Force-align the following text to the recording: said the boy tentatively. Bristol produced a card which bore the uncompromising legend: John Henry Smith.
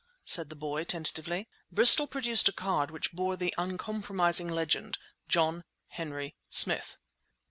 said 0.25 0.49
the 0.49 0.55
boy 0.55 0.83
tentatively. 0.83 1.47
Bristol 1.71 2.07
produced 2.07 2.49
a 2.49 2.51
card 2.51 2.89
which 2.89 3.11
bore 3.11 3.37
the 3.37 3.53
uncompromising 3.55 4.47
legend: 4.47 4.97
John 5.27 5.63
Henry 5.89 6.35
Smith. 6.49 6.97